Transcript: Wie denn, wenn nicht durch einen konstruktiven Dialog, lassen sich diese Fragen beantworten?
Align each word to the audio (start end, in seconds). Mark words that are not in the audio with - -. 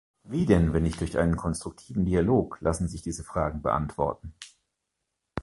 Wie 0.23 0.47
denn, 0.47 0.73
wenn 0.73 0.81
nicht 0.81 0.99
durch 0.99 1.15
einen 1.19 1.35
konstruktiven 1.35 2.05
Dialog, 2.05 2.57
lassen 2.59 2.87
sich 2.87 3.03
diese 3.03 3.23
Fragen 3.23 3.61
beantworten? 3.61 4.33